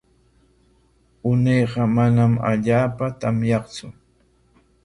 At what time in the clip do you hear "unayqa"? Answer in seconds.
1.29-1.83